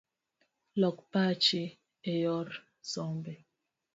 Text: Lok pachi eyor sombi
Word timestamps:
Lok 0.79 0.97
pachi 1.11 1.63
eyor 2.11 2.47
sombi 2.91 3.33